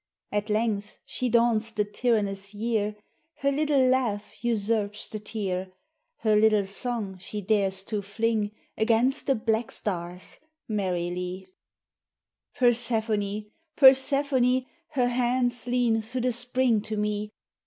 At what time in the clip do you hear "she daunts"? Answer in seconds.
1.05-1.69